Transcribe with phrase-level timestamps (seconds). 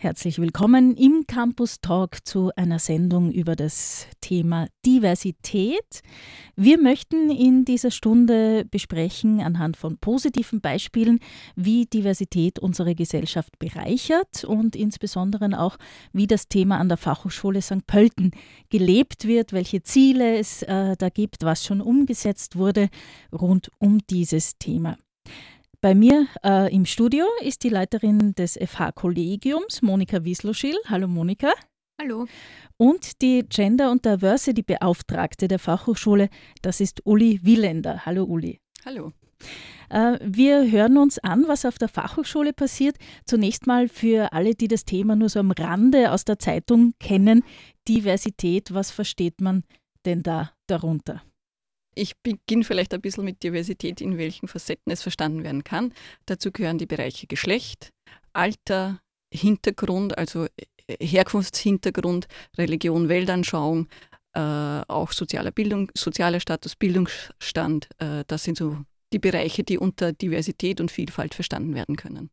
[0.00, 6.02] Herzlich willkommen im Campus Talk zu einer Sendung über das Thema Diversität.
[6.54, 11.18] Wir möchten in dieser Stunde besprechen anhand von positiven Beispielen,
[11.56, 15.78] wie Diversität unsere Gesellschaft bereichert und insbesondere auch,
[16.12, 17.84] wie das Thema an der Fachhochschule St.
[17.88, 18.30] Pölten
[18.70, 22.88] gelebt wird, welche Ziele es äh, da gibt, was schon umgesetzt wurde
[23.32, 24.96] rund um dieses Thema.
[25.80, 30.74] Bei mir äh, im Studio ist die Leiterin des FH-Kollegiums, Monika Wiesloschil.
[30.86, 31.52] Hallo Monika.
[32.00, 32.26] Hallo.
[32.76, 36.30] Und die Gender- und Diversity-Beauftragte der Fachhochschule,
[36.62, 38.04] das ist Uli Wielender.
[38.04, 38.58] Hallo Uli.
[38.84, 39.12] Hallo.
[39.88, 42.96] Äh, wir hören uns an, was auf der Fachhochschule passiert.
[43.24, 47.44] Zunächst mal für alle, die das Thema nur so am Rande aus der Zeitung kennen.
[47.86, 49.62] Diversität, was versteht man
[50.04, 51.22] denn da darunter?
[51.98, 55.92] Ich beginne vielleicht ein bisschen mit Diversität, in welchen Facetten es verstanden werden kann.
[56.26, 57.90] Dazu gehören die Bereiche Geschlecht,
[58.32, 59.00] Alter,
[59.34, 63.88] Hintergrund, also äh, Herkunftshintergrund, Religion, Weltanschauung,
[64.32, 67.88] äh, auch sozialer Bildung, sozialer Status, Bildungsstand.
[67.98, 68.78] Äh, das sind so
[69.12, 72.30] die Bereiche, die unter Diversität und Vielfalt verstanden werden können.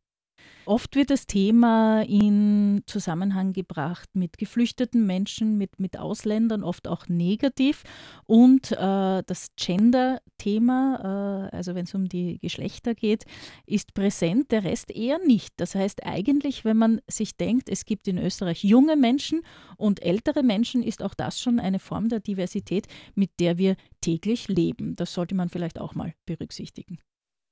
[0.65, 7.07] Oft wird das Thema in Zusammenhang gebracht mit geflüchteten Menschen, mit, mit Ausländern, oft auch
[7.07, 7.83] negativ.
[8.25, 13.25] Und äh, das Gender-Thema, äh, also wenn es um die Geschlechter geht,
[13.67, 15.53] ist präsent, der Rest eher nicht.
[15.57, 19.41] Das heißt eigentlich, wenn man sich denkt, es gibt in Österreich junge Menschen
[19.77, 24.47] und ältere Menschen, ist auch das schon eine Form der Diversität, mit der wir täglich
[24.47, 24.95] leben.
[24.95, 26.97] Das sollte man vielleicht auch mal berücksichtigen.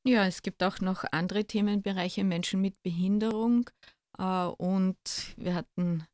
[0.05, 3.69] Ja, es gibt auch noch andere Themenbereiche, Menschen mit Behinderung.
[4.17, 4.97] Äh, und
[5.37, 6.05] wir hatten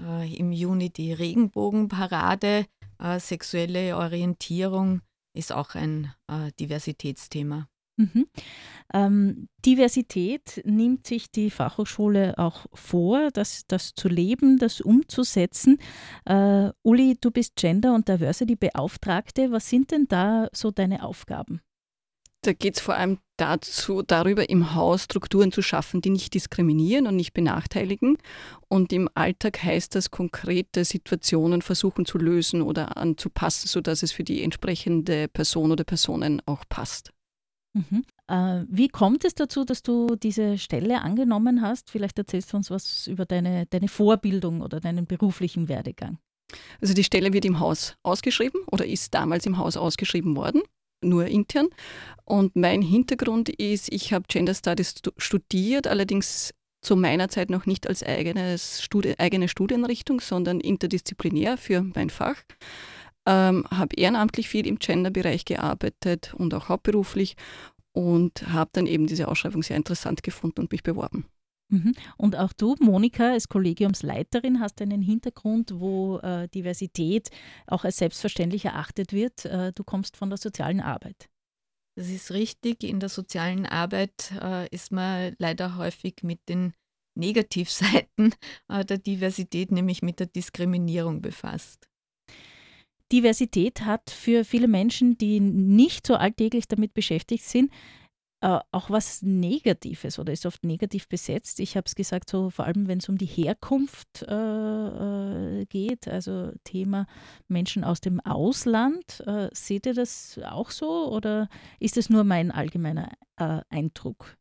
[0.00, 2.66] äh, im Juni die Regenbogenparade.
[2.98, 5.02] Äh, sexuelle Orientierung
[5.36, 6.12] ist auch ein
[6.58, 7.68] Diversitätsthema.
[7.96, 8.26] Mhm.
[8.92, 15.78] Ähm, Diversität nimmt sich die Fachhochschule auch vor, das, das zu leben, das umzusetzen.
[16.24, 19.52] Äh, Uli, du bist Gender- und Diversity-Beauftragte.
[19.52, 21.60] Was sind denn da so deine Aufgaben?
[22.42, 27.06] Da geht es vor allem dazu, darüber im Haus Strukturen zu schaffen, die nicht diskriminieren
[27.06, 28.18] und nicht benachteiligen.
[28.68, 34.24] Und im Alltag heißt das konkrete Situationen versuchen zu lösen oder anzupassen, sodass es für
[34.24, 37.12] die entsprechende Person oder Personen auch passt.
[37.74, 38.04] Mhm.
[38.28, 41.90] Äh, wie kommt es dazu, dass du diese Stelle angenommen hast?
[41.90, 46.18] Vielleicht erzählst du uns was über deine, deine Vorbildung oder deinen beruflichen Werdegang.
[46.80, 50.62] Also die Stelle wird im Haus ausgeschrieben oder ist damals im Haus ausgeschrieben worden
[51.02, 51.68] nur intern.
[52.24, 57.88] Und mein Hintergrund ist, ich habe Gender Studies studiert, allerdings zu meiner Zeit noch nicht
[57.88, 62.36] als eigenes Studi eigene Studienrichtung, sondern interdisziplinär für mein Fach.
[63.26, 67.36] Ähm, habe ehrenamtlich viel im Gender-Bereich gearbeitet und auch hauptberuflich
[67.92, 71.26] und habe dann eben diese Ausschreibung sehr interessant gefunden und mich beworben.
[71.70, 71.92] Mhm.
[72.16, 77.30] Und auch du, Monika, als Kollegiumsleiterin, hast einen Hintergrund, wo äh, Diversität
[77.66, 79.44] auch als selbstverständlich erachtet wird.
[79.44, 81.28] Äh, du kommst von der sozialen Arbeit.
[81.96, 82.84] Das ist richtig.
[82.84, 86.72] In der sozialen Arbeit äh, ist man leider häufig mit den
[87.16, 88.34] Negativseiten
[88.68, 91.88] äh, der Diversität, nämlich mit der Diskriminierung befasst.
[93.10, 97.72] Diversität hat für viele Menschen, die nicht so alltäglich damit beschäftigt sind,
[98.40, 101.58] äh, auch was Negatives oder ist oft negativ besetzt.
[101.58, 106.06] Ich habe es gesagt, so vor allem wenn es um die Herkunft äh, äh, geht,
[106.06, 107.06] also Thema
[107.48, 109.24] Menschen aus dem Ausland.
[109.26, 111.48] Äh, seht ihr das auch so oder
[111.80, 114.36] ist es nur mein allgemeiner äh, Eindruck?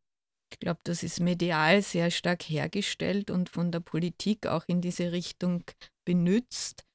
[0.53, 5.12] Ich glaube, das ist medial sehr stark hergestellt und von der Politik auch in diese
[5.12, 5.63] Richtung
[6.06, 6.86] benützt.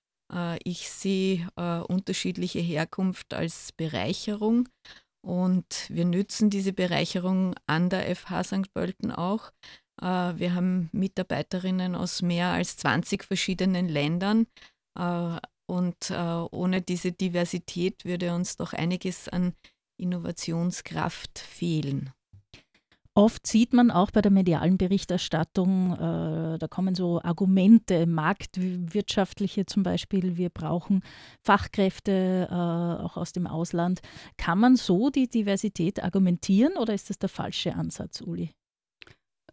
[0.64, 1.46] Ich sehe
[1.88, 4.70] unterschiedliche Herkunft als Bereicherung
[5.22, 8.74] und wir nützen diese Bereicherung an der FH St.
[8.74, 9.52] Pölten auch.
[10.00, 14.46] Äh, wir haben Mitarbeiterinnen aus mehr als 20 verschiedenen Ländern.
[14.98, 16.14] Äh, und äh,
[16.50, 19.54] ohne diese Diversität würde uns doch einiges an
[19.96, 22.12] Innovationskraft fehlen.
[23.14, 29.82] Oft sieht man auch bei der medialen Berichterstattung, äh, da kommen so Argumente, marktwirtschaftliche zum
[29.82, 31.02] Beispiel, wir brauchen
[31.42, 34.00] Fachkräfte äh, auch aus dem Ausland.
[34.38, 38.54] Kann man so die Diversität argumentieren oder ist das der falsche Ansatz, Uli?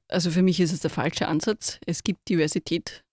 [0.07, 1.79] Also für mich ist es der falsche Ansatz.
[1.85, 3.03] Es gibt Diversität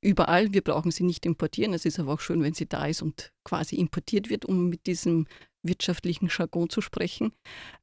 [0.00, 0.52] überall.
[0.52, 1.74] Wir brauchen sie nicht importieren.
[1.74, 4.86] Es ist aber auch schön, wenn sie da ist und quasi importiert wird, um mit
[4.86, 5.26] diesem
[5.68, 7.32] wirtschaftlichen Jargon zu sprechen.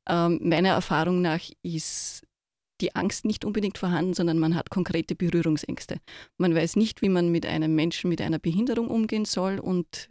[0.07, 2.23] Ähm, meiner Erfahrung nach ist
[2.81, 5.97] die Angst nicht unbedingt vorhanden, sondern man hat konkrete Berührungsängste.
[6.37, 10.09] Man weiß nicht, wie man mit einem Menschen mit einer Behinderung umgehen soll und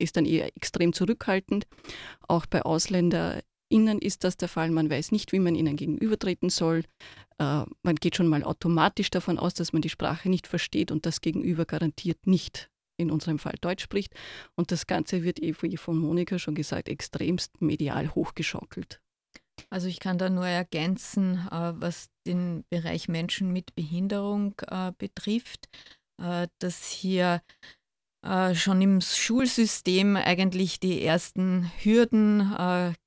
[0.00, 1.66] ist dann eher extrem zurückhaltend.
[2.28, 4.70] Auch bei AusländerInnen ist das der Fall.
[4.70, 6.84] Man weiß nicht, wie man ihnen gegenübertreten soll.
[7.38, 11.04] äh, man geht schon mal automatisch davon aus, dass man die Sprache nicht versteht und
[11.04, 14.14] das Gegenüber garantiert nicht in unserem Fall Deutsch spricht.
[14.54, 19.00] Und das Ganze wird, eh wie von Monika schon gesagt, extremst medial hochgeschaukelt.
[19.70, 25.68] Also ich kann da nur ergänzen, äh, was den Bereich Menschen mit Behinderung äh, betrifft,
[26.22, 27.42] äh, dass hier
[28.54, 32.52] schon im Schulsystem eigentlich die ersten Hürden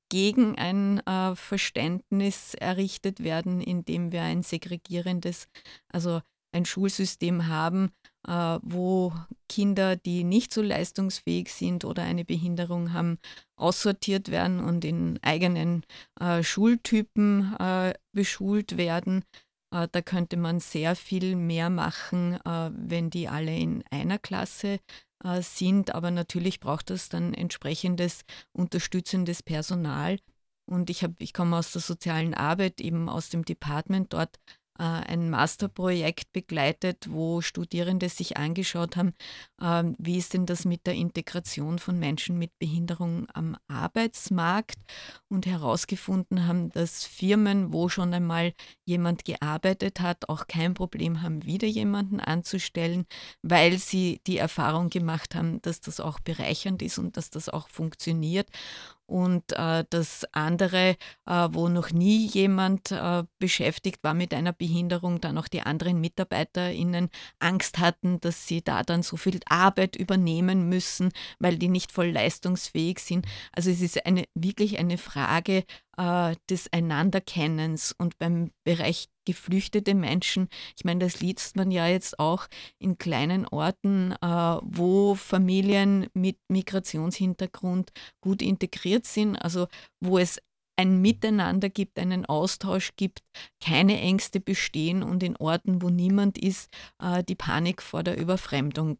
[0.08, 1.02] gegen ein
[1.36, 5.48] Verständnis errichtet werden, indem wir ein segregierendes,
[5.88, 7.92] also ein Schulsystem haben,
[8.24, 9.12] wo
[9.48, 13.18] Kinder, die nicht so leistungsfähig sind oder eine Behinderung haben,
[13.56, 15.84] aussortiert werden und in eigenen
[16.20, 19.24] äh, Schultypen äh, beschult werden.
[19.72, 24.78] Äh, da könnte man sehr viel mehr machen, äh, wenn die alle in einer Klasse
[25.24, 25.94] äh, sind.
[25.94, 30.18] Aber natürlich braucht es dann entsprechendes unterstützendes Personal.
[30.66, 35.30] Und ich, ich komme aus der sozialen Arbeit, eben aus dem Department dort äh, ein
[35.30, 39.12] Masterprojekt begleitet, wo Studierende sich angeschaut haben,
[39.60, 44.78] ähm, wie ist denn das mit der Integration von Menschen mit Behinderung am Arbeitsmarkt
[45.28, 48.54] und herausgefunden haben, dass Firmen, wo schon einmal
[48.84, 53.06] jemand gearbeitet hat, auch kein Problem haben, wieder jemanden anzustellen,
[53.42, 57.68] weil sie die Erfahrung gemacht haben, dass das auch bereichernd ist und dass das auch
[57.68, 58.48] funktioniert
[59.12, 65.20] und äh, das andere, äh, wo noch nie jemand äh, beschäftigt war mit einer Behinderung,
[65.20, 70.66] dann auch die anderen MitarbeiterInnen Angst hatten, dass sie da dann so viel Arbeit übernehmen
[70.70, 73.26] müssen, weil die nicht voll leistungsfähig sind.
[73.52, 75.64] Also es ist eine, wirklich eine Frage
[75.96, 82.18] äh, des Einanderkennens und beim Bereich geflüchtete Menschen, ich meine, das liest man ja jetzt
[82.18, 82.48] auch
[82.78, 89.68] in kleinen Orten, äh, wo Familien mit Migrationshintergrund gut integriert sind, also
[90.00, 90.40] wo es
[90.76, 93.20] ein Miteinander gibt, einen Austausch gibt,
[93.62, 98.98] keine Ängste bestehen und in Orten, wo niemand ist, äh, die Panik vor der Überfremdung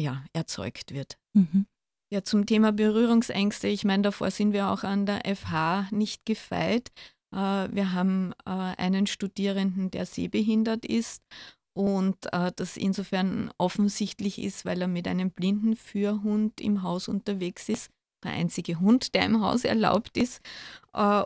[0.00, 1.18] ja, erzeugt wird.
[1.34, 1.66] Mhm.
[2.12, 6.92] Ja, zum Thema Berührungsängste, ich meine, davor sind wir auch an der FH nicht gefeit.
[7.32, 11.22] Äh, wir haben äh, einen Studierenden, der sehbehindert ist
[11.72, 17.68] und äh, das insofern offensichtlich ist, weil er mit einem blinden Führhund im Haus unterwegs
[17.68, 17.90] ist.
[18.22, 20.40] Der einzige Hund, der im Haus erlaubt ist.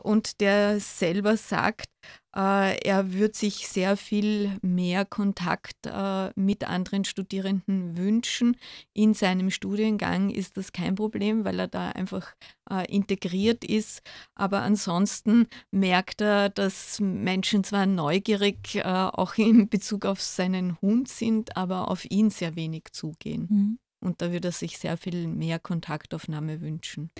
[0.02, 1.86] Und der selber sagt,
[2.32, 8.56] er würde sich sehr viel mehr Kontakt äh, mit anderen Studierenden wünschen.
[8.92, 12.34] In seinem Studiengang ist das kein Problem, weil er da einfach
[12.70, 14.02] äh, integriert ist.
[14.34, 21.08] Aber ansonsten merkt er, dass Menschen zwar neugierig äh, auch in Bezug auf seinen Hund
[21.08, 23.46] sind, aber auf ihn sehr wenig zugehen.
[23.50, 23.78] Mhm.
[24.00, 27.10] Und da würde er sich sehr viel mehr Kontaktaufnahme wünschen.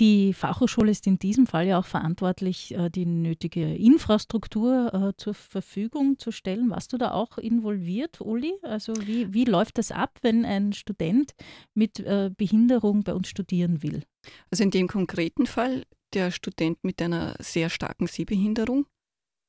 [0.00, 5.34] Die Fachhochschule ist in diesem Fall ja auch verantwortlich, äh, die nötige Infrastruktur äh, zur
[5.34, 6.70] Verfügung zu stellen.
[6.70, 8.54] Warst du da auch involviert, Uli?
[8.62, 11.34] Also wie, wie läuft das ab, wenn ein Student
[11.74, 14.02] mit äh, Behinderung bei uns studieren will?
[14.50, 18.86] Also in dem konkreten Fall der Student mit einer sehr starken Sehbehinderung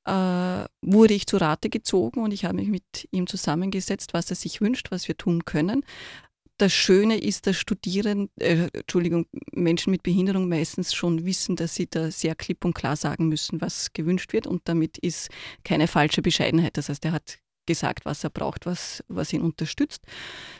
[0.05, 4.35] äh, wurde ich zu Rate gezogen und ich habe mich mit ihm zusammengesetzt, was er
[4.35, 5.83] sich wünscht, was wir tun können.
[6.57, 11.87] Das Schöne ist, dass Studierende, äh, Entschuldigung, Menschen mit Behinderung meistens schon wissen, dass sie
[11.89, 15.29] da sehr klipp und klar sagen müssen, was gewünscht wird und damit ist
[15.65, 16.77] keine falsche Bescheidenheit.
[16.77, 20.03] Das heißt, er hat gesagt, was er braucht, was, was ihn unterstützt.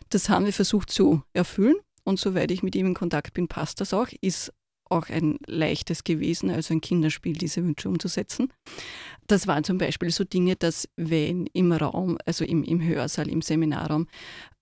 [0.10, 3.80] Das haben wir versucht zu erfüllen und soweit ich mit ihm in Kontakt bin, passt
[3.80, 4.10] das auch.
[4.20, 4.52] Ist
[4.90, 8.52] auch ein leichtes gewesen, also ein Kinderspiel, diese Wünsche umzusetzen.
[9.28, 13.42] Das waren zum Beispiel so Dinge, dass wenn im Raum, also im, im Hörsaal, im
[13.42, 14.08] Seminarraum,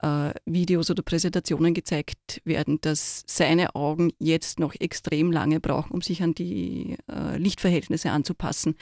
[0.02, 6.02] äh, Videos oder Präsentationen gezeigt werden, dass seine Augen jetzt noch extrem lange brauchen, um
[6.02, 8.76] sich an die äh, Lichtverhältnisse anzupassen.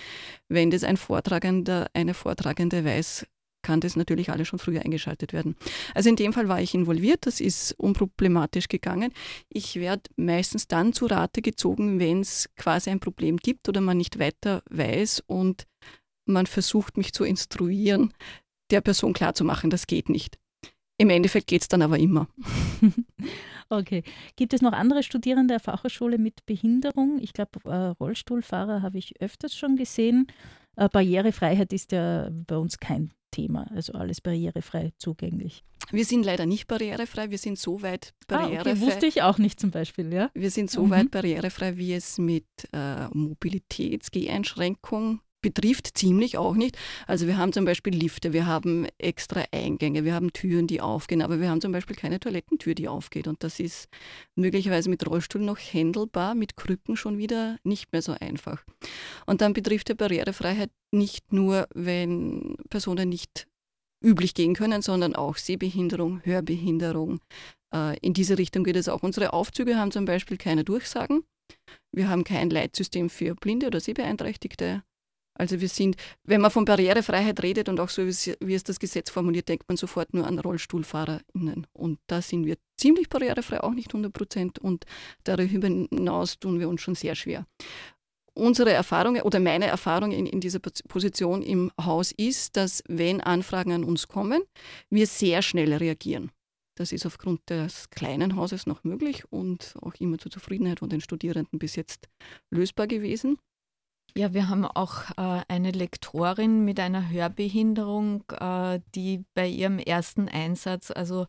[0.50, 3.26] Wenn das ein Vortragender, eine Vortragende weiß,
[3.62, 5.56] kann das natürlich alles schon früher eingeschaltet werden.
[5.94, 9.14] Also in dem Fall war ich involviert, das ist unproblematisch gegangen.
[9.50, 13.98] Ich werde meistens dann zu Rate gezogen, wenn es quasi ein Problem gibt oder man
[13.98, 15.68] nicht weiter weiß und
[16.26, 18.14] man versucht mich zu instruieren,
[18.70, 20.38] der Person klarzumachen, das geht nicht.
[20.98, 22.28] Im Endeffekt geht es dann aber immer.
[23.72, 24.04] Okay.
[24.36, 27.20] Gibt es noch andere Studierende der Fachhochschule mit Behinderung?
[27.22, 30.28] Ich glaube, äh, Rollstuhlfahrer habe ich öfters schon gesehen.
[30.76, 35.64] Äh, Barrierefreiheit ist ja bei uns kein Thema, also alles barrierefrei zugänglich.
[35.92, 38.72] Wir sind leider nicht barrierefrei, wir sind so weit barrierefrei.
[38.72, 38.82] Ah, okay.
[38.82, 40.30] Wusste ich auch nicht zum Beispiel, ja.
[40.34, 40.92] Wir sind so mhm.
[40.92, 46.78] weit barrierefrei, wie es mit äh, Mobilitätsgeheinschränkung betrifft ziemlich auch nicht.
[47.08, 51.22] Also wir haben zum Beispiel Lifte, wir haben extra Eingänge, wir haben Türen, die aufgehen,
[51.22, 53.28] aber wir haben zum Beispiel keine Toilettentür, die aufgeht.
[53.28, 53.90] Und das ist
[54.36, 58.64] möglicherweise mit Rollstuhl noch händelbar, mit Krücken schon wieder nicht mehr so einfach.
[59.26, 63.48] Und dann betrifft die Barrierefreiheit nicht nur, wenn Personen nicht
[64.04, 67.20] üblich gehen können, sondern auch Sehbehinderung, Hörbehinderung.
[67.74, 69.04] Äh, in diese Richtung geht es auch.
[69.04, 71.24] Unsere Aufzüge haben zum Beispiel keine Durchsagen.
[71.92, 74.84] Wir haben kein Leitsystem für Blinde oder Sehbeeinträchtigte.
[75.34, 79.10] Also wir sind, wenn man von Barrierefreiheit redet und auch so, wie es das Gesetz
[79.10, 81.68] formuliert, denkt man sofort nur an RollstuhlfahrerInnen.
[81.74, 84.60] Und da sind wir ziemlich barrierefrei, auch nicht 100 Prozent.
[84.60, 84.86] Und
[85.24, 87.46] darüber hinaus tun wir uns schon sehr schwer.
[88.34, 93.74] Unsere Erfahrung oder meine Erfahrung in, in dieser Position im Haus ist, dass wenn Anfragen
[93.74, 94.44] an uns kommen,
[94.90, 96.32] wir sehr schnell reagieren.
[96.78, 101.02] Das ist aufgrund des kleinen Hauses noch möglich und auch immer zur Zufriedenheit von den
[101.02, 102.08] Studierenden bis jetzt
[102.50, 103.38] lösbar gewesen.
[104.16, 110.28] Ja, wir haben auch äh, eine Lektorin mit einer Hörbehinderung, äh, die bei ihrem ersten
[110.28, 111.28] Einsatz also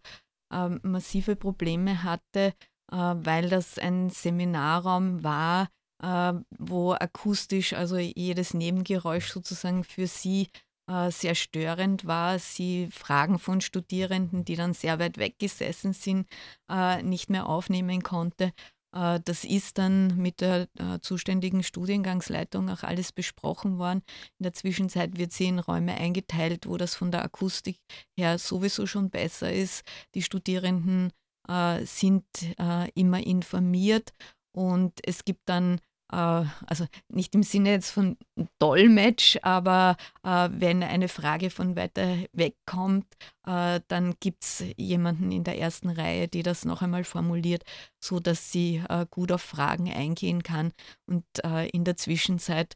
[0.53, 2.55] äh, massive Probleme hatte,
[2.91, 5.69] äh, weil das ein Seminarraum war,
[6.03, 10.49] äh, wo akustisch also jedes Nebengeräusch sozusagen für sie
[10.91, 12.41] äh, sehr störend war.
[12.41, 16.27] Sie Fragen von Studierenden, die dann sehr weit weggesessen sind,
[17.03, 18.53] nicht mehr aufnehmen konnte.
[18.95, 24.03] Äh, das ist dann mit der äh, zuständigen Studiengangsleitung auch alles besprochen worden.
[24.39, 27.79] In der Zwischenzeit wird sie in Räume eingeteilt, wo das von der Akustik
[28.17, 29.83] her sowieso schon besser ist.
[30.15, 31.13] Die Studierenden
[31.49, 32.25] äh, sind
[32.95, 34.13] immer informiert
[34.53, 35.81] und es gibt dann
[36.13, 38.17] also nicht im Sinne jetzt von
[38.59, 43.07] Dolmetsch, aber äh, wenn eine Frage von weiter weg kommt,
[43.47, 47.65] äh, dann gibt es jemanden in der ersten Reihe, die das noch einmal formuliert,
[47.99, 50.73] so dass sie gut auf Fragen eingehen kann.
[51.07, 51.25] Und
[51.73, 52.75] in der Zwischenzeit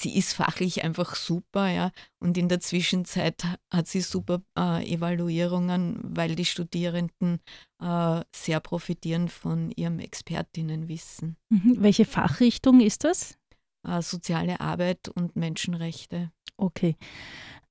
[0.00, 1.90] sie ist fachlich einfach super, ja.
[2.18, 7.40] Und in der Zwischenzeit hat sie super äh, Evaluierungen, weil die Studierenden
[7.80, 11.36] äh, sehr profitieren von ihrem Expertinnenwissen.
[11.48, 11.76] Mhm.
[11.78, 13.38] Welche Fachrichtung ist das?
[13.86, 16.30] Äh, soziale Arbeit und Menschenrechte.
[16.56, 16.96] Okay.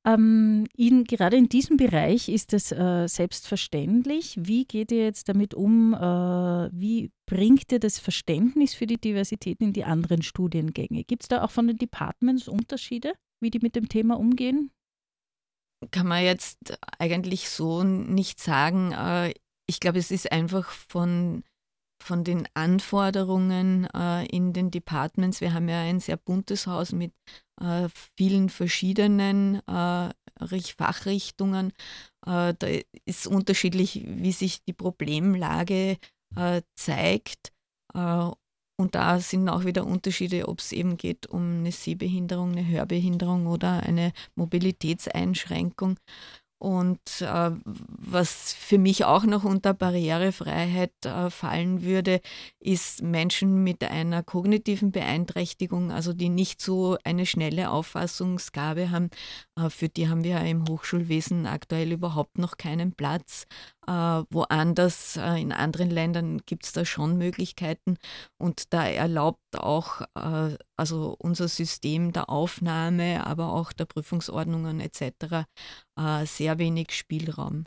[0.08, 4.38] Ähm, in, gerade in diesem Bereich ist es äh, selbstverständlich.
[4.40, 5.94] Wie geht ihr jetzt damit um?
[5.94, 6.00] Äh,
[6.72, 11.04] wie bringt ihr das Verständnis für die Diversität in die anderen Studiengänge?
[11.04, 14.72] Gibt es da auch von den Departments Unterschiede, wie die mit dem Thema umgehen?
[15.92, 18.94] Kann man jetzt eigentlich so nicht sagen.
[18.94, 19.34] Äh,
[19.68, 21.44] ich glaube, es ist einfach von
[22.02, 25.42] von den Anforderungen äh, in den Departments.
[25.42, 27.14] Wir haben ja ein sehr buntes Haus mit
[27.62, 30.10] äh, vielen verschiedenen äh,
[30.78, 31.72] Fachrichtungen.
[32.26, 32.68] Äh, da
[33.06, 35.98] ist unterschiedlich, wie sich die Problemlage
[36.36, 37.52] äh, zeigt.
[37.94, 38.30] Äh,
[38.80, 43.48] und da sind auch wieder Unterschiede, ob es eben geht um eine Sehbehinderung, eine Hörbehinderung
[43.48, 45.98] oder eine Mobilitätseinschränkung.
[46.60, 52.20] Und äh, was für mich auch noch unter Barrierefreiheit äh, fallen würde,
[52.60, 59.12] ist Menschen mit einer kognitiven Beeinträchtigung, also die nicht so eine schnelle Auffassungsgabe haben.
[59.56, 63.46] Äh, für die haben wir im Hochschulwesen aktuell überhaupt noch keinen Platz.
[63.88, 67.98] Äh, woanders, äh, in anderen Ländern gibt es da schon Möglichkeiten
[68.38, 75.46] und da erlaubt auch äh, also unser System der Aufnahme, aber auch der Prüfungsordnungen etc.
[76.26, 77.66] sehr wenig Spielraum.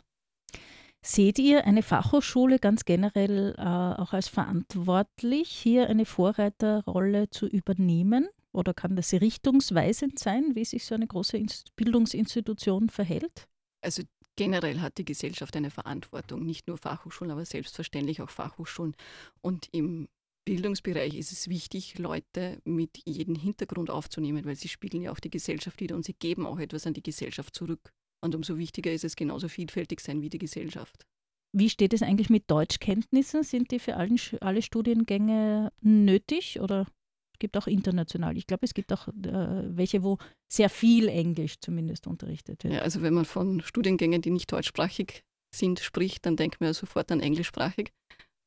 [1.03, 8.27] Seht ihr eine Fachhochschule ganz generell äh, auch als verantwortlich, hier eine Vorreiterrolle zu übernehmen?
[8.53, 11.43] Oder kann das richtungsweisend sein, wie sich so eine große
[11.75, 13.47] Bildungsinstitution verhält?
[13.83, 14.03] Also
[14.35, 18.95] generell hat die Gesellschaft eine Verantwortung, nicht nur Fachhochschulen, aber selbstverständlich auch Fachhochschulen.
[19.41, 20.07] Und im
[20.45, 25.29] Bildungsbereich ist es wichtig, Leute mit jedem Hintergrund aufzunehmen, weil sie spiegeln ja auch die
[25.29, 27.91] Gesellschaft wieder und sie geben auch etwas an die Gesellschaft zurück.
[28.23, 31.05] Und umso wichtiger ist es, genauso vielfältig sein wie die Gesellschaft.
[31.53, 33.43] Wie steht es eigentlich mit Deutschkenntnissen?
[33.43, 36.87] Sind die für alle Studiengänge nötig oder
[37.41, 38.37] gibt auch international.
[38.37, 39.11] Ich glaube, es gibt auch äh,
[39.75, 40.17] welche, wo
[40.49, 42.75] sehr viel Englisch zumindest unterrichtet wird.
[42.75, 46.73] Ja, also wenn man von Studiengängen, die nicht deutschsprachig sind, spricht, dann denkt man ja
[46.73, 47.91] sofort an englischsprachig.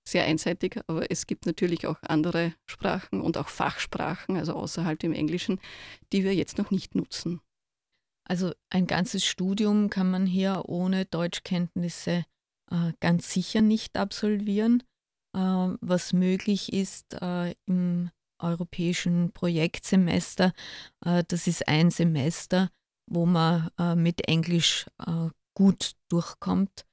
[0.08, 5.12] Sehr einseitig, aber es gibt natürlich auch andere Sprachen und auch Fachsprachen, also außerhalb dem
[5.12, 5.60] Englischen,
[6.12, 7.40] die wir jetzt noch nicht nutzen.
[8.26, 12.24] Also ein ganzes Studium kann man hier ohne Deutschkenntnisse
[12.70, 14.82] äh, ganz sicher nicht absolvieren.
[15.34, 15.40] Äh,
[15.80, 18.10] was möglich ist äh, im
[18.44, 20.52] europäischen Projektsemester.
[21.04, 22.70] Äh, das ist ein Semester,
[23.10, 26.84] wo man äh, mit Englisch äh, gut durchkommt.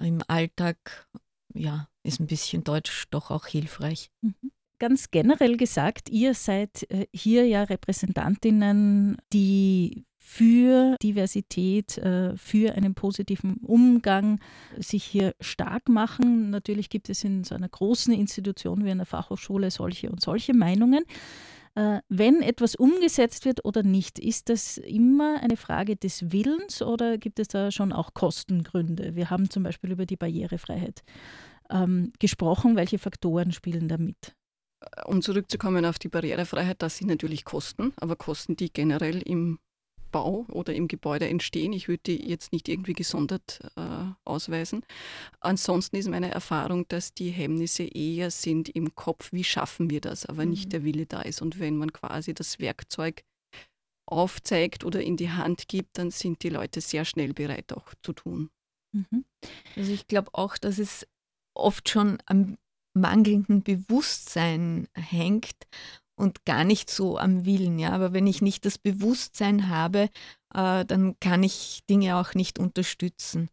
[0.00, 1.08] Im Alltag
[1.54, 4.10] ja, ist ein bisschen Deutsch doch auch hilfreich.
[4.22, 4.52] Mhm.
[4.78, 13.56] ganz generell gesagt, ihr seid hier ja Repräsentantinnen, die für Diversität, äh, für einen positiven
[13.56, 14.38] Umgang
[14.76, 16.50] sich hier stark machen.
[16.50, 21.04] Natürlich gibt es in so einer großen Institution wie einer Fachhochschule solche und solche Meinungen.
[21.74, 27.16] Äh, wenn etwas umgesetzt wird oder nicht, ist das immer eine Frage des Willens oder
[27.16, 29.14] gibt es da schon auch Kostengründe?
[29.16, 31.02] Wir haben zum Beispiel über die Barrierefreiheit
[31.70, 32.76] ähm, gesprochen.
[32.76, 34.36] Welche Faktoren spielen da mit?
[35.06, 39.58] Um zurückzukommen auf die Barrierefreiheit, das sind natürlich Kosten, aber Kosten, die generell im
[40.10, 41.72] Bau oder im Gebäude entstehen.
[41.72, 44.84] Ich würde die jetzt nicht irgendwie gesondert äh, ausweisen.
[45.40, 50.26] Ansonsten ist meine Erfahrung, dass die Hemmnisse eher sind im Kopf, wie schaffen wir das,
[50.26, 50.50] aber mhm.
[50.50, 51.42] nicht der Wille da ist.
[51.42, 53.22] Und wenn man quasi das Werkzeug
[54.06, 58.12] aufzeigt oder in die Hand gibt, dann sind die Leute sehr schnell bereit, auch zu
[58.12, 58.50] tun.
[58.92, 59.24] Mhm.
[59.76, 61.06] Also ich glaube auch, dass es
[61.54, 62.56] oft schon am
[62.92, 65.66] mangelnden Bewusstsein hängt
[66.20, 67.78] und gar nicht so am Willen.
[67.78, 67.92] Ja?
[67.92, 70.10] Aber wenn ich nicht das Bewusstsein habe,
[70.54, 73.48] äh, dann kann ich Dinge auch nicht unterstützen.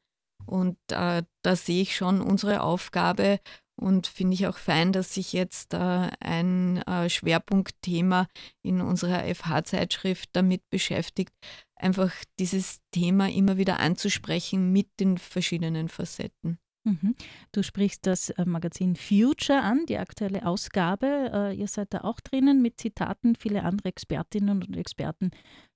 [0.46, 3.40] Und äh, da sehe ich schon unsere Aufgabe
[3.80, 8.28] und finde ich auch fein, dass sich jetzt äh, ein äh, Schwerpunktthema
[8.64, 11.34] in unserer FH-Zeitschrift damit beschäftigt,
[11.76, 16.60] einfach dieses Thema immer wieder anzusprechen mit den verschiedenen Facetten.
[16.88, 17.16] Mhm.
[17.52, 21.32] Du sprichst das äh, Magazin Future an, die aktuelle Ausgabe.
[21.34, 25.32] Äh, ihr seid da auch drinnen mit Zitaten, viele andere Expertinnen und Experten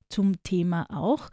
[0.07, 1.29] zum Thema auch.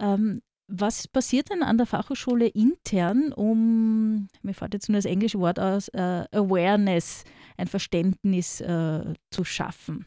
[0.00, 5.40] Ähm, was passiert denn an der Fachhochschule intern, um, mir fällt jetzt nur das englische
[5.40, 7.24] Wort aus, uh, Awareness,
[7.56, 10.06] ein Verständnis uh, zu schaffen?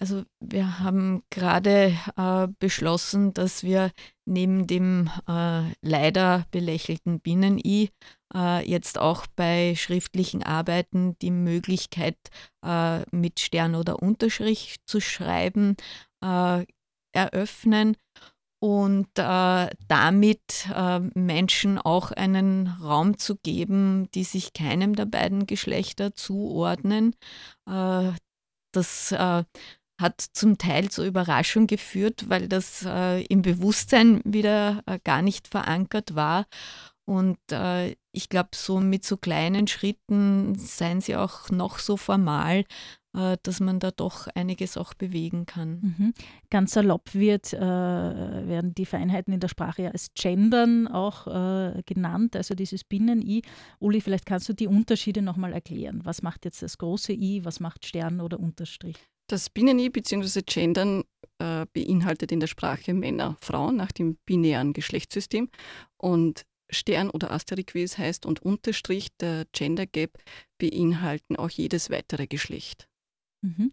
[0.00, 3.90] Also wir haben gerade äh, beschlossen, dass wir
[4.24, 7.90] neben dem äh, leider belächelten Binnen-I
[8.34, 12.16] äh, jetzt auch bei schriftlichen Arbeiten die Möglichkeit
[12.64, 15.76] äh, mit Stern oder Unterschrift zu schreiben
[16.24, 16.64] äh,
[17.12, 17.96] eröffnen
[18.62, 20.68] und damit
[21.14, 27.16] Menschen auch einen Raum zu geben, die sich keinem der beiden Geschlechter zuordnen.
[27.64, 36.14] das hat zum Teil zur Überraschung geführt, weil das im Bewusstsein wieder gar nicht verankert
[36.14, 36.44] war.
[37.06, 42.64] Und äh, ich glaube, so mit so kleinen Schritten seien sie auch noch so formal,
[43.14, 45.80] äh, dass man da doch einiges auch bewegen kann.
[45.80, 46.14] Mhm.
[46.50, 51.82] Ganz salopp wird, äh, werden die Vereinheiten in der Sprache ja als Gendern auch äh,
[51.86, 53.42] genannt, also dieses Binnen-I.
[53.78, 56.00] Uli, vielleicht kannst du die Unterschiede nochmal erklären.
[56.04, 58.96] Was macht jetzt das große I, was macht Stern oder Unterstrich?
[59.28, 60.42] Das Binnen-I bzw.
[60.44, 61.04] Gendern
[61.38, 65.48] äh, beinhaltet in der Sprache Männer, Frauen nach dem binären Geschlechtssystem.
[65.96, 70.18] Und Stern oder Asterix heißt und Unterstrich, der Gender Gap,
[70.58, 72.88] beinhalten auch jedes weitere Geschlecht.
[73.42, 73.72] Mhm.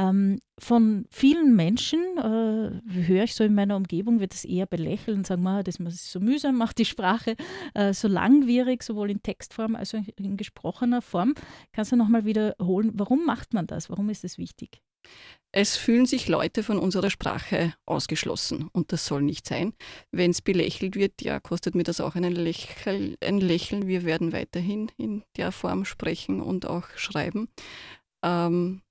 [0.00, 5.16] Ähm, von vielen Menschen, äh, höre ich so in meiner Umgebung, wird es eher belächelt
[5.16, 7.36] und sagen, man, das ist so mühsam, macht die Sprache
[7.74, 11.34] äh, so langwierig, sowohl in Textform als auch in gesprochener Form.
[11.72, 13.90] Kannst du nochmal wiederholen, warum macht man das?
[13.90, 14.80] Warum ist es wichtig?
[15.52, 19.74] Es fühlen sich Leute von unserer Sprache ausgeschlossen und das soll nicht sein.
[20.12, 23.86] Wenn es belächelt wird, ja, kostet mir das auch Lächel, ein Lächeln.
[23.86, 27.48] Wir werden weiterhin in der Form sprechen und auch schreiben.
[28.22, 28.82] Ähm,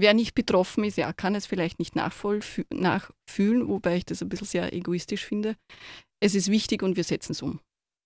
[0.00, 4.46] wer nicht betroffen ist, ja, kann es vielleicht nicht nachfühlen, wobei ich das ein bisschen
[4.46, 5.56] sehr egoistisch finde.
[6.20, 7.60] Es ist wichtig und wir setzen es um.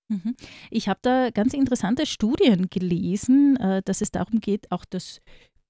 [0.08, 0.34] Mhm.
[0.70, 5.20] Ich habe da ganz interessante Studien gelesen, äh, dass es darum geht, auch das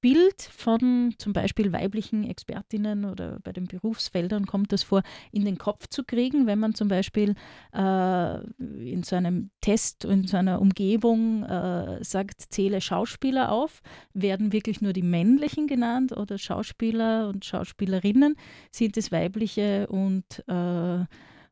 [0.03, 5.59] Bild von zum Beispiel weiblichen Expertinnen oder bei den Berufsfeldern kommt das vor, in den
[5.59, 7.37] Kopf zu kriegen, wenn man zum Beispiel
[7.73, 13.81] äh, in so einem Test, in so einer Umgebung äh, sagt, zähle Schauspieler auf,
[14.13, 18.35] werden wirklich nur die männlichen genannt oder Schauspieler und Schauspielerinnen?
[18.73, 21.05] Sind es weibliche und, äh,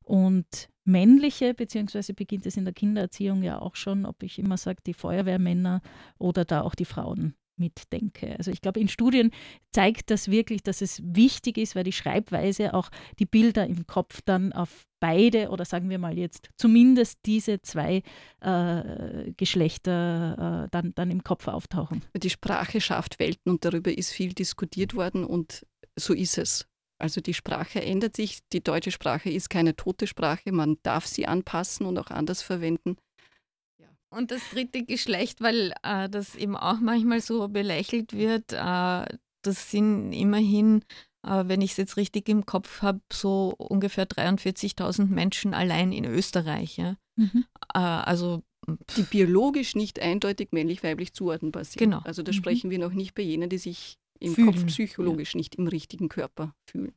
[0.03, 4.83] und männliche, beziehungsweise beginnt es in der Kindererziehung ja auch schon, ob ich immer sage,
[4.85, 5.83] die Feuerwehrmänner
[6.19, 8.35] oder da auch die Frauen mitdenke.
[8.37, 9.31] Also ich glaube, in Studien
[9.71, 14.21] zeigt das wirklich, dass es wichtig ist, weil die Schreibweise auch die Bilder im Kopf
[14.25, 18.03] dann auf beide oder sagen wir mal jetzt zumindest diese zwei
[18.41, 22.03] äh, Geschlechter äh, dann, dann im Kopf auftauchen.
[22.15, 26.67] Die Sprache schafft Welten und darüber ist viel diskutiert worden und so ist es.
[26.99, 31.27] Also die Sprache ändert sich, die deutsche Sprache ist keine tote Sprache, man darf sie
[31.27, 32.97] anpassen und auch anders verwenden.
[34.11, 39.05] Und das dritte Geschlecht, weil äh, das eben auch manchmal so belächelt wird, äh,
[39.43, 40.83] das sind immerhin,
[41.27, 46.05] äh, wenn ich es jetzt richtig im Kopf habe, so ungefähr 43.000 Menschen allein in
[46.05, 46.77] Österreich.
[46.77, 46.97] Ja?
[47.17, 47.45] Mhm.
[47.73, 48.43] Äh, also
[48.97, 51.79] die biologisch nicht eindeutig männlich-weiblich zuordnenbar sind.
[51.79, 52.01] Genau.
[52.05, 52.37] Also da Mhm.
[52.37, 56.09] sprechen wir noch nicht bei jenen, die sich im Fühlen, Kopf psychologisch nicht im richtigen
[56.09, 56.93] Körper fühlen.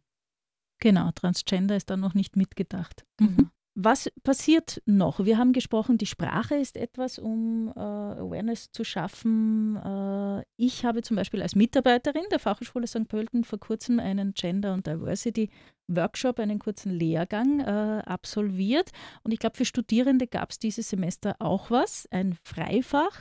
[0.82, 3.06] Genau, Transgender ist da noch nicht mitgedacht.
[3.18, 3.32] Genau.
[3.32, 3.50] Mhm.
[3.76, 5.26] Was passiert noch?
[5.26, 9.78] Wir haben gesprochen, die Sprache ist etwas, um äh, Awareness zu schaffen.
[9.78, 13.08] Äh, ich habe zum Beispiel als Mitarbeiterin der Fachhochschule St.
[13.08, 18.92] Pölten vor kurzem einen Gender- und Diversity-Workshop, einen kurzen Lehrgang äh, absolviert.
[19.24, 23.18] Und ich glaube, für Studierende gab es dieses Semester auch was, ein Freifach.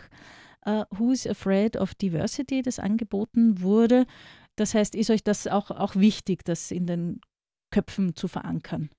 [0.67, 4.05] äh, Who's Afraid of Diversity, das angeboten wurde.
[4.57, 7.23] Das heißt, ist euch das auch, auch wichtig, das in den
[7.71, 8.91] Köpfen zu verankern?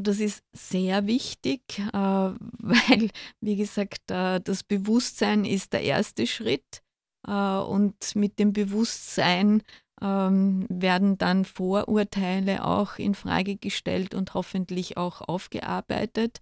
[0.00, 6.82] Das ist sehr wichtig, äh, weil, wie gesagt, äh, das Bewusstsein ist der erste Schritt.
[7.26, 9.62] Äh, und mit dem Bewusstsein
[10.00, 16.38] ähm, werden dann Vorurteile auch in Frage gestellt und hoffentlich auch aufgearbeitet.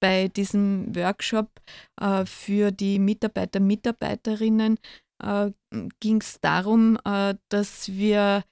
[0.00, 1.48] Bei diesem Workshop
[2.24, 4.78] für die Mitarbeiter, Mitarbeiterinnen
[6.00, 6.98] ging es darum,
[7.48, 8.42] dass wir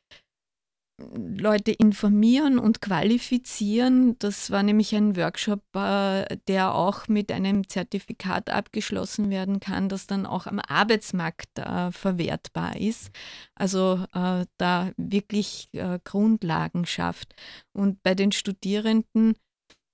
[0.99, 4.19] Leute informieren und qualifizieren.
[4.19, 10.07] Das war nämlich ein Workshop, äh, der auch mit einem Zertifikat abgeschlossen werden kann, das
[10.07, 13.11] dann auch am Arbeitsmarkt äh, verwertbar ist.
[13.55, 15.69] Also äh, da wirklich
[16.05, 17.35] Grundlagen schafft.
[17.73, 19.35] Und bei den Studierenden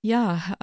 [0.05, 0.57] ja,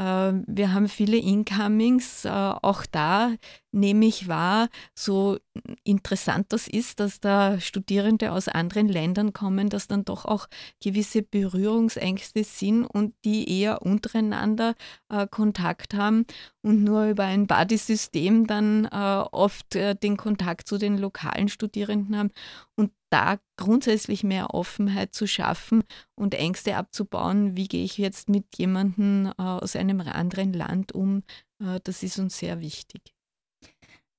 [0.46, 2.26] wir haben viele Incomings.
[2.26, 3.32] Auch da
[3.72, 5.38] nehme ich wahr, so
[5.84, 10.46] interessant das ist, dass da Studierende aus anderen Ländern kommen, dass dann doch auch
[10.82, 14.74] gewisse Berührungsängste sind und die eher untereinander
[15.08, 16.26] äh, Kontakt haben
[16.62, 22.16] und nur über ein Buddy-System dann äh, oft äh, den Kontakt zu den lokalen Studierenden
[22.16, 22.30] haben.
[22.76, 25.82] Und da grundsätzlich mehr Offenheit zu schaffen
[26.14, 31.24] und Ängste abzubauen, wie gehe ich jetzt mit jemandem äh, aus einem anderen Land um,
[31.60, 33.14] äh, das ist uns sehr wichtig.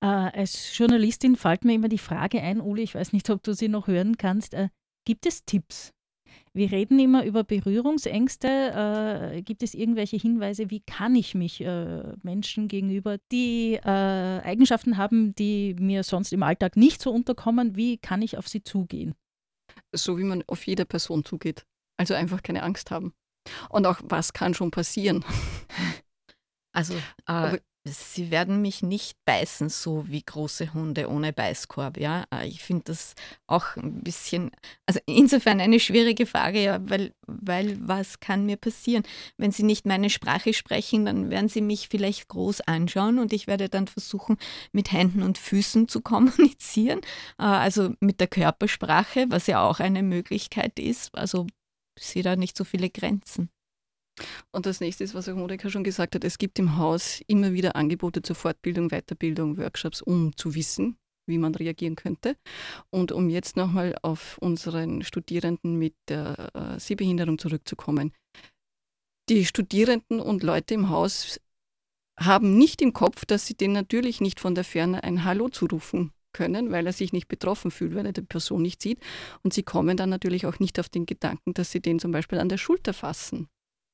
[0.03, 3.53] Äh, als Journalistin fällt mir immer die Frage ein, Uli, ich weiß nicht, ob du
[3.53, 4.53] sie noch hören kannst.
[4.53, 4.69] Äh,
[5.05, 5.93] gibt es Tipps?
[6.53, 8.47] Wir reden immer über Berührungsängste.
[9.35, 14.97] Äh, gibt es irgendwelche Hinweise, wie kann ich mich äh, Menschen gegenüber, die äh, Eigenschaften
[14.97, 19.15] haben, die mir sonst im Alltag nicht so unterkommen, wie kann ich auf sie zugehen?
[19.93, 21.65] So wie man auf jede Person zugeht.
[21.97, 23.13] Also einfach keine Angst haben.
[23.69, 25.23] Und auch, was kann schon passieren?
[26.73, 26.93] Also,
[27.27, 31.97] äh, Sie werden mich nicht beißen, so wie große Hunde ohne Beißkorb.
[31.97, 33.15] Ja, Äh, ich finde das
[33.47, 34.51] auch ein bisschen,
[34.85, 39.01] also insofern eine schwierige Frage, ja, weil, weil was kann mir passieren?
[39.37, 43.47] Wenn Sie nicht meine Sprache sprechen, dann werden Sie mich vielleicht groß anschauen und ich
[43.47, 44.37] werde dann versuchen,
[44.71, 47.01] mit Händen und Füßen zu kommunizieren,
[47.39, 51.15] äh, also mit der Körpersprache, was ja auch eine Möglichkeit ist.
[51.15, 51.47] Also
[51.97, 53.49] ich sehe da nicht so viele Grenzen.
[54.51, 57.53] Und das nächste ist, was auch Monika schon gesagt hat, es gibt im Haus immer
[57.53, 60.97] wieder Angebote zur Fortbildung, Weiterbildung, Workshops, um zu wissen,
[61.27, 62.35] wie man reagieren könnte.
[62.89, 68.13] Und um jetzt nochmal auf unseren Studierenden mit der äh, Sehbehinderung zurückzukommen.
[69.29, 71.39] Die Studierenden und Leute im Haus
[72.19, 76.11] haben nicht im Kopf, dass sie den natürlich nicht von der Ferne ein Hallo zurufen
[76.33, 78.99] können, weil er sich nicht betroffen fühlt, weil er die Person nicht sieht.
[79.43, 82.39] Und sie kommen dann natürlich auch nicht auf den Gedanken, dass sie den zum Beispiel
[82.39, 83.47] an der Schulter fassen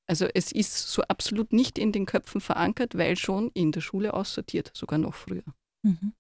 [0.08, 4.14] also es ist so absolut nicht in den Köpfen verankert, weil schon in der Schule
[4.14, 5.44] aussortiert, sogar noch früher.
[5.84, 6.14] Mhm.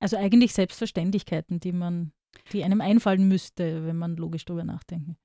[0.00, 2.12] Also eigentlich Selbstverständlichkeiten, die man,
[2.52, 5.16] die einem einfallen müsste, wenn man logisch drüber nachdenkt.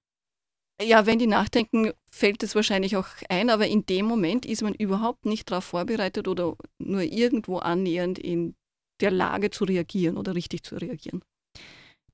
[0.81, 4.73] Ja, wenn die nachdenken, fällt es wahrscheinlich auch ein, aber in dem Moment ist man
[4.73, 8.55] überhaupt nicht darauf vorbereitet oder nur irgendwo annähernd in
[8.99, 11.23] der Lage zu reagieren oder richtig zu reagieren.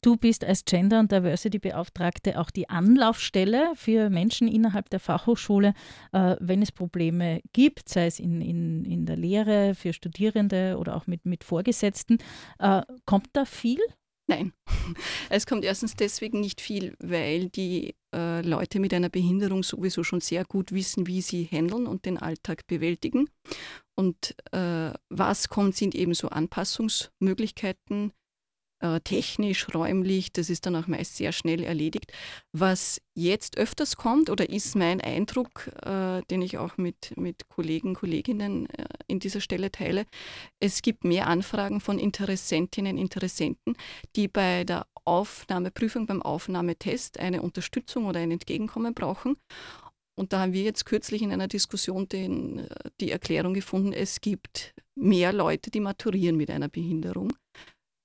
[0.03, 5.75] Du bist als Gender- und Diversity-Beauftragte auch die Anlaufstelle für Menschen innerhalb der Fachhochschule,
[6.11, 10.95] äh, wenn es Probleme gibt, sei es in, in, in der Lehre, für Studierende oder
[10.95, 12.17] auch mit, mit Vorgesetzten.
[12.57, 13.77] Äh, kommt da viel?
[14.27, 14.53] Nein,
[15.29, 20.21] es kommt erstens deswegen nicht viel, weil die äh, Leute mit einer Behinderung sowieso schon
[20.21, 23.29] sehr gut wissen, wie sie handeln und den Alltag bewältigen.
[23.95, 28.13] Und äh, was kommt, sind eben so Anpassungsmöglichkeiten,
[28.81, 32.11] äh, technisch, räumlich, das ist dann auch meist sehr schnell erledigt.
[32.51, 37.93] Was jetzt öfters kommt oder ist mein Eindruck, äh, den ich auch mit, mit Kollegen,
[37.93, 40.05] Kolleginnen äh, in dieser Stelle teile,
[40.59, 43.75] es gibt mehr Anfragen von Interessentinnen, Interessenten,
[44.15, 49.37] die bei der Aufnahmeprüfung, beim Aufnahmetest eine Unterstützung oder ein Entgegenkommen brauchen.
[50.15, 54.21] Und da haben wir jetzt kürzlich in einer Diskussion den, äh, die Erklärung gefunden, es
[54.21, 57.31] gibt mehr Leute, die maturieren mit einer Behinderung.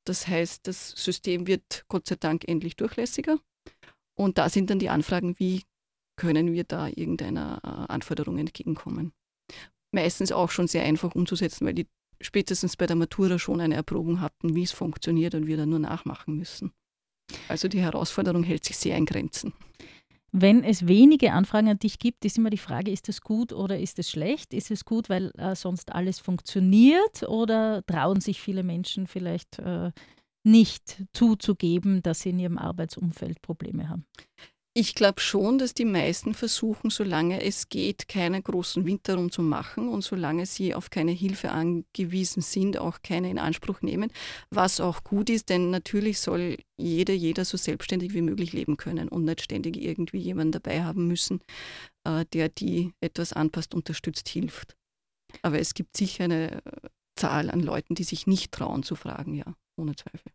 [0.06, 3.38] Das heißt, das System wird Gott sei Dank endlich durchlässiger.
[4.14, 5.64] Und da sind dann die Anfragen, wie
[6.16, 9.12] können wir da irgendeiner äh, Anforderung entgegenkommen.
[9.92, 11.86] meistens auch schon sehr einfach umzusetzen, weil die
[12.20, 15.78] spätestens bei der Matura schon eine Erprobung hatten, wie es funktioniert und wir dann nur
[15.78, 16.72] nachmachen müssen.
[17.48, 19.52] Also die Herausforderung hält sich sehr in Grenzen.
[20.32, 23.78] Wenn es wenige Anfragen an dich gibt, ist immer die Frage, ist es gut oder
[23.78, 24.52] ist es schlecht?
[24.52, 29.92] Ist es gut, weil äh, sonst alles funktioniert oder trauen sich viele Menschen vielleicht äh,
[30.44, 34.04] nicht zuzugeben, dass sie in ihrem Arbeitsumfeld Probleme haben?
[34.78, 39.40] Ich glaube schon, dass die meisten versuchen, solange es geht, keinen großen Wind darum zu
[39.40, 44.12] machen und solange sie auf keine Hilfe angewiesen sind, auch keine in Anspruch nehmen,
[44.50, 49.08] was auch gut ist, denn natürlich soll jeder, jeder so selbstständig wie möglich leben können
[49.08, 51.40] und nicht ständig irgendwie jemanden dabei haben müssen,
[52.04, 54.76] äh, der die etwas anpasst, unterstützt, hilft.
[55.40, 56.62] Aber es gibt sicher eine
[57.18, 60.32] Zahl an Leuten, die sich nicht trauen zu fragen, ja, ohne Zweifel.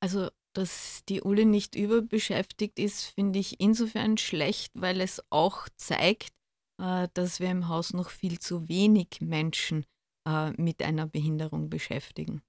[0.00, 6.32] Also dass die Uli nicht überbeschäftigt ist, finde ich insofern schlecht, weil es auch zeigt,
[6.80, 9.84] äh, dass wir im Haus noch viel zu wenig Menschen
[10.26, 12.42] äh, mit einer Behinderung beschäftigen.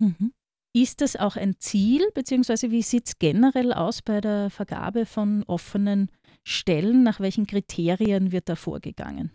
[0.00, 0.32] Mhm.
[0.74, 5.42] Ist das auch ein Ziel, beziehungsweise wie sieht es generell aus bei der Vergabe von
[5.44, 6.10] offenen
[6.44, 7.02] Stellen?
[7.02, 9.30] Nach welchen Kriterien wird da vorgegangen?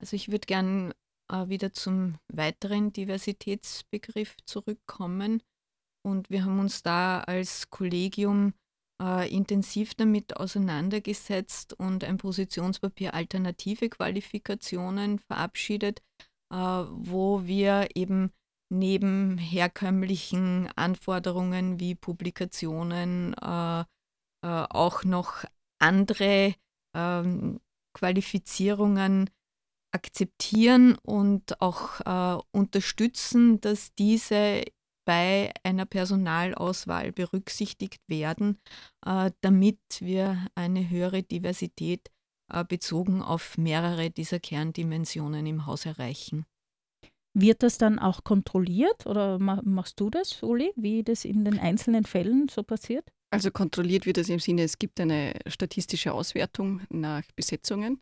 [0.00, 0.94] Also ich würde gern
[1.30, 5.42] äh, wieder zum weiteren Diversitätsbegriff zurückkommen.
[6.02, 8.54] Und wir haben uns da als Kollegium
[9.00, 16.00] äh, intensiv damit auseinandergesetzt und ein Positionspapier Alternative Qualifikationen verabschiedet,
[16.52, 18.30] äh, wo wir eben
[18.72, 23.84] neben herkömmlichen Anforderungen wie Publikationen äh, äh
[24.42, 25.44] auch noch
[25.80, 26.54] andere
[26.94, 27.60] ähm,
[27.94, 29.30] Qualifizierungen
[29.92, 34.62] akzeptieren und auch äh, unterstützen, dass diese
[35.04, 38.58] bei einer Personalauswahl berücksichtigt werden,
[39.04, 42.10] äh, damit wir eine höhere Diversität
[42.52, 46.46] äh, bezogen auf mehrere dieser Kerndimensionen im Haus erreichen.
[47.32, 52.04] Wird das dann auch kontrolliert oder machst du das, Uli, wie das in den einzelnen
[52.04, 53.04] Fällen so passiert?
[53.32, 58.00] Also kontrolliert wird das im Sinne, es gibt eine statistische Auswertung nach Besetzungen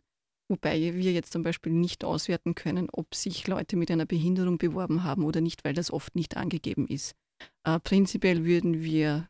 [0.49, 5.03] Wobei wir jetzt zum Beispiel nicht auswerten können, ob sich Leute mit einer Behinderung beworben
[5.03, 7.15] haben oder nicht, weil das oft nicht angegeben ist.
[7.63, 9.29] Äh, prinzipiell würden wir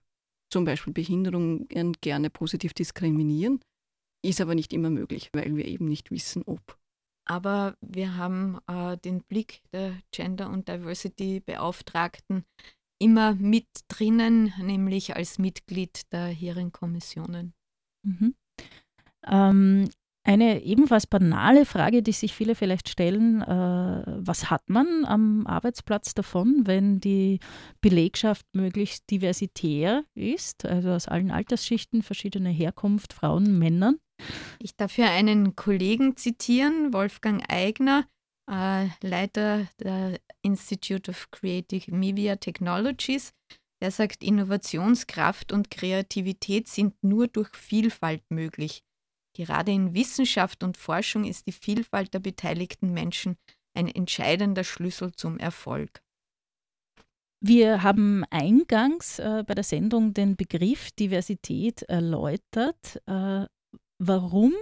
[0.52, 1.68] zum Beispiel Behinderungen
[2.02, 3.60] gerne positiv diskriminieren,
[4.26, 6.78] ist aber nicht immer möglich, weil wir eben nicht wissen, ob.
[7.26, 12.44] Aber wir haben äh, den Blick der Gender- und Diversity-Beauftragten
[13.00, 17.54] immer mit drinnen, nämlich als Mitglied der Hearing-Kommissionen.
[18.04, 18.36] Mhm.
[19.28, 19.90] Ähm,
[20.30, 26.14] eine ebenfalls banale Frage, die sich viele vielleicht stellen, äh, was hat man am Arbeitsplatz
[26.14, 27.40] davon, wenn die
[27.82, 33.98] Belegschaft möglichst diversitär ist, also aus allen Altersschichten, verschiedene Herkunft, Frauen, Männern?
[34.60, 38.06] Ich darf hier einen Kollegen zitieren, Wolfgang Eigner,
[38.52, 43.34] äh, Leiter der Institute of Creative Media Technologies.
[43.82, 48.84] Der sagt, Innovationskraft und Kreativität sind nur durch Vielfalt möglich.
[49.34, 53.38] Gerade in Wissenschaft und Forschung ist die Vielfalt der beteiligten Menschen
[53.74, 56.02] ein entscheidender Schlüssel zum Erfolg.
[57.42, 63.02] Wir haben eingangs äh, bei der Sendung den Begriff Diversität erläutert.
[63.06, 63.46] Äh,
[63.98, 64.54] warum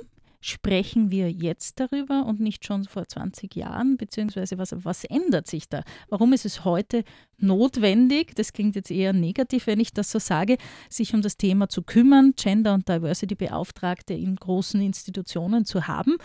[0.47, 3.97] sprechen wir jetzt darüber und nicht schon vor 20 Jahren?
[3.97, 5.83] Beziehungsweise was, was ändert sich da?
[6.09, 7.03] Warum ist es heute
[7.37, 10.57] notwendig, das klingt jetzt eher negativ, wenn ich das so sage,
[10.89, 16.15] sich um das Thema zu kümmern, Gender- und Diversity-Beauftragte in großen Institutionen zu haben?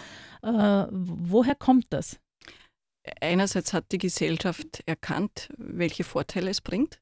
[0.42, 2.18] Äh, woher kommt das?
[3.20, 7.01] Einerseits hat die Gesellschaft erkannt, welche Vorteile es bringt.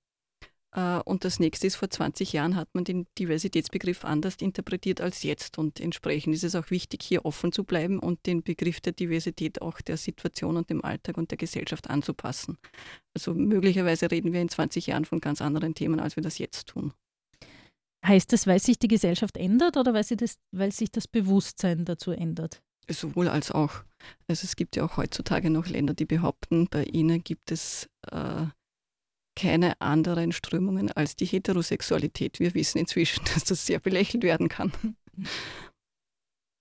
[0.73, 5.23] Äh, und das nächste ist, vor 20 Jahren hat man den Diversitätsbegriff anders interpretiert als
[5.23, 5.59] jetzt.
[5.59, 9.63] Und entsprechend ist es auch wichtig, hier offen zu bleiben und den Begriff der Diversität
[9.63, 12.59] auch der Situation und dem Alltag und der Gesellschaft anzupassen.
[13.15, 16.69] Also möglicherweise reden wir in 20 Jahren von ganz anderen Themen, als wir das jetzt
[16.69, 16.93] tun.
[18.07, 22.13] Heißt das, weil sich die Gesellschaft ändert oder weil, das, weil sich das Bewusstsein dazu
[22.13, 22.63] ändert?
[22.89, 23.85] Sowohl als auch.
[24.27, 28.47] Also es gibt ja auch heutzutage noch Länder, die behaupten, bei ihnen gibt es äh,
[29.37, 32.41] keine anderen Strömungen als die Heterosexualität.
[32.41, 34.73] Wir wissen inzwischen, dass das sehr belächelt werden kann.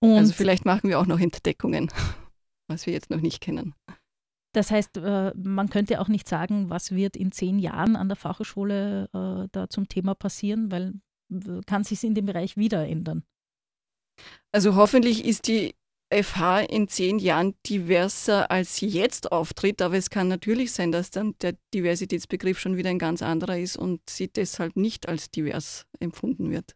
[0.02, 1.92] Und also vielleicht machen wir auch noch Entdeckungen,
[2.68, 3.74] was wir jetzt noch nicht kennen.
[4.54, 8.16] Das heißt, äh, man könnte auch nicht sagen, was wird in zehn Jahren an der
[8.16, 10.94] Fachhochschule äh, da zum Thema passieren, weil
[11.68, 13.24] kann sich in dem Bereich wieder ändern.
[14.52, 15.76] Also hoffentlich ist die
[16.12, 21.36] FH in zehn Jahren diverser als jetzt auftritt, aber es kann natürlich sein, dass dann
[21.42, 26.50] der Diversitätsbegriff schon wieder ein ganz anderer ist und sie deshalb nicht als divers empfunden
[26.50, 26.76] wird.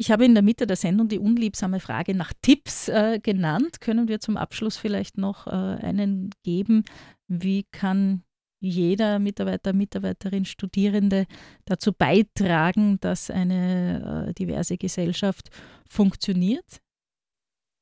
[0.00, 3.80] Ich habe in der Mitte der Sendung die unliebsame Frage nach Tipps äh, genannt.
[3.80, 6.84] Können wir zum Abschluss vielleicht noch äh, einen geben?
[7.26, 8.22] Wie kann
[8.60, 11.26] jeder Mitarbeiter, Mitarbeiterin, Studierende
[11.64, 15.50] dazu beitragen, dass eine äh, diverse Gesellschaft
[15.88, 16.80] funktioniert?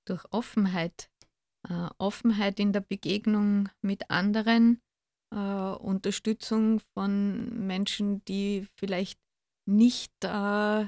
[0.07, 1.11] Durch Offenheit.
[1.69, 4.81] Äh, Offenheit in der Begegnung mit anderen,
[5.35, 9.19] äh, Unterstützung von Menschen, die vielleicht
[9.69, 10.87] nicht äh,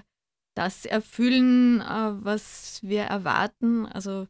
[0.56, 3.86] das erfüllen, äh, was wir erwarten.
[3.86, 4.28] Also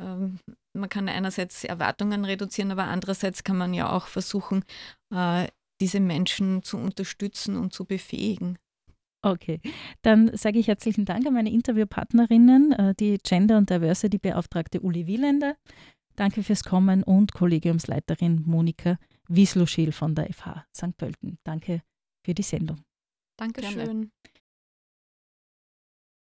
[0.00, 0.38] ähm,
[0.74, 4.64] man kann einerseits Erwartungen reduzieren, aber andererseits kann man ja auch versuchen,
[5.12, 5.48] äh,
[5.80, 8.58] diese Menschen zu unterstützen und zu befähigen.
[9.22, 9.60] Okay,
[10.02, 15.56] dann sage ich herzlichen Dank an meine Interviewpartnerinnen, äh, die Gender- und Diversity-Beauftragte Uli Wielender.
[16.16, 20.96] Danke fürs Kommen und Kollegiumsleiterin Monika Wiesloschil von der FH St.
[20.96, 21.38] Pölten.
[21.44, 21.82] Danke
[22.24, 22.78] für die Sendung.
[23.36, 23.76] Dankeschön.
[23.76, 24.10] Gerne.